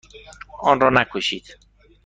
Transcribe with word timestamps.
آن 0.59 0.79
را 0.81 0.89
نکشید. 0.89 1.57